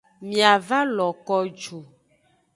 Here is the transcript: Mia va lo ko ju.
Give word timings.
Mia 0.27 0.53
va 0.67 0.79
lo 0.95 1.07
ko 1.27 1.37
ju. 1.61 1.79